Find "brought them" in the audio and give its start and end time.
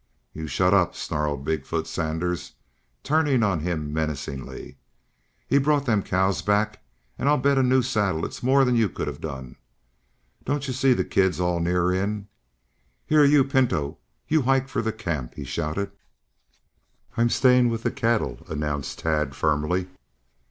5.59-6.01